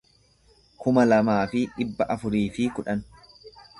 kuma 0.85 1.03
lamaa 1.09 1.43
fi 1.51 1.63
dhibba 1.75 2.07
afurii 2.17 2.45
fi 2.57 2.67
kudhan 2.79 3.05